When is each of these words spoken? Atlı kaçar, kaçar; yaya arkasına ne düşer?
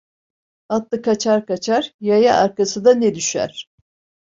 Atlı 0.69 1.01
kaçar, 1.01 1.45
kaçar; 1.45 1.93
yaya 1.99 2.35
arkasına 2.37 2.93
ne 2.93 3.15
düşer? 3.15 3.69